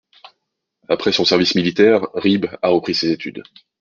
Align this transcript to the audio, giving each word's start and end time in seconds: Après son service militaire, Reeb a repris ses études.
Après 0.89 1.11
son 1.11 1.25
service 1.25 1.53
militaire, 1.53 2.07
Reeb 2.15 2.47
a 2.63 2.69
repris 2.69 2.95
ses 2.95 3.11
études. 3.11 3.43